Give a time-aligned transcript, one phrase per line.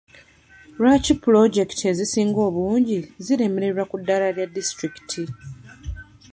[0.77, 5.23] Lwaki puloojekiti ezisinga obungi ziremererwa ku ddaala lya disitulikiti?